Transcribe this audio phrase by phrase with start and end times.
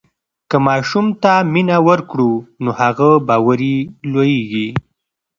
[0.49, 2.31] که ماشوم ته مینه ورکړو
[2.63, 3.75] نو هغه باوري
[4.11, 4.67] لویېږي.